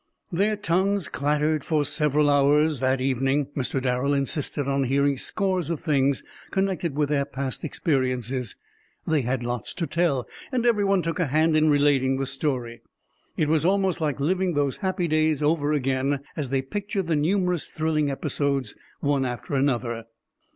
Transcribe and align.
The 0.31 0.57
tongues 0.57 1.07
clattered 1.09 1.63
for 1.63 1.85
several 1.85 2.27
hours 2.27 2.79
that 2.79 2.99
evening. 2.99 3.45
Mr. 3.55 3.79
Darrel 3.79 4.15
insisted 4.15 4.67
on 4.67 4.85
hearing 4.85 5.15
scores 5.15 5.69
of 5.69 5.79
things 5.79 6.23
connected 6.49 6.95
with 6.95 7.09
their 7.09 7.23
past 7.23 7.63
experiences. 7.63 8.55
They 9.05 9.21
had 9.21 9.43
lots 9.43 9.75
to 9.75 9.85
tell, 9.85 10.27
and 10.51 10.65
every 10.65 10.83
one 10.83 11.03
took 11.03 11.19
a 11.19 11.27
hand 11.27 11.55
in 11.55 11.69
relating 11.69 12.17
the 12.17 12.25
story. 12.25 12.81
It 13.37 13.47
was 13.47 13.63
almost 13.63 14.01
like 14.01 14.19
living 14.19 14.55
those 14.55 14.77
happy 14.77 15.07
days 15.07 15.43
over 15.43 15.71
again, 15.71 16.21
as 16.35 16.49
they 16.49 16.63
pictured 16.63 17.05
the 17.05 17.15
numerous 17.15 17.67
thrilling 17.67 18.09
episodes 18.09 18.73
one 19.01 19.23
after 19.23 19.53
another. 19.53 20.05